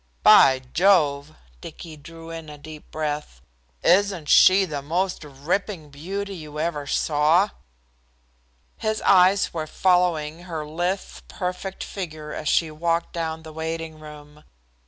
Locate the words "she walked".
12.49-13.13